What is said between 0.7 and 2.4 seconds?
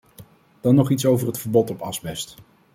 nog iets over het verbod op asbest.